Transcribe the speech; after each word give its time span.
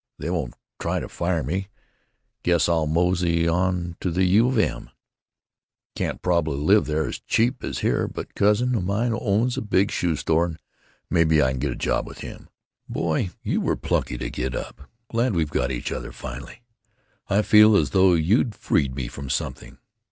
They 0.17 0.31
won't 0.31 0.55
try 0.79 0.99
to 0.99 1.07
fire 1.07 1.43
me. 1.43 1.67
Guess 2.41 2.67
I'll 2.67 2.87
mosey 2.87 3.47
on 3.47 3.97
to 3.99 4.09
the 4.09 4.23
U. 4.23 4.47
of 4.47 4.57
M. 4.57 4.89
Can't 5.95 6.23
probably 6.23 6.57
live 6.57 6.87
there 6.87 7.05
as 7.05 7.19
cheap 7.19 7.63
as 7.63 7.81
here, 7.85 8.07
but 8.07 8.31
a 8.31 8.33
cousin 8.33 8.73
of 8.73 8.83
mine 8.83 9.13
owns 9.15 9.57
a 9.57 9.61
big 9.61 9.91
shoe 9.91 10.15
store 10.15 10.45
and 10.45 10.59
maybe 11.11 11.39
I 11.39 11.51
can 11.51 11.59
get 11.59 11.71
a 11.71 11.75
job 11.75 12.07
with 12.07 12.21
him.... 12.21 12.49
Boy, 12.89 13.29
you 13.43 13.61
were 13.61 13.75
plucky 13.75 14.17
to 14.17 14.31
get 14.31 14.55
up.... 14.55 14.89
Glad 15.11 15.35
we've 15.35 15.51
got 15.51 15.69
each 15.69 15.91
other, 15.91 16.11
finally. 16.11 16.63
I 17.27 17.43
feel 17.43 17.75
as 17.77 17.91
though 17.91 18.15
you'd 18.15 18.55
freed 18.55 18.95
me 18.95 19.07
from 19.07 19.29
something. 19.29 19.77